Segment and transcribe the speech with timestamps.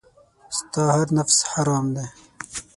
[0.57, 2.05] ستا هر نفس حرام دی.